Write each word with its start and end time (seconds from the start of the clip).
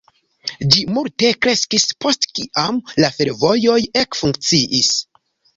Ĝi 0.75 0.85
multe 0.95 1.29
kreskis 1.45 1.85
post 2.05 2.27
kiam 2.39 2.81
la 3.05 3.13
fervojoj 3.19 3.79
ekfunkciis. 4.05 4.91